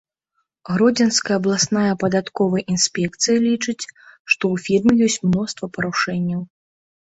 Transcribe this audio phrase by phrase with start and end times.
[0.69, 3.83] Гродзенская абласная падатковая інспекцыя лічыць,
[4.31, 6.41] што ў фірме ёсць мноства парушэнняў.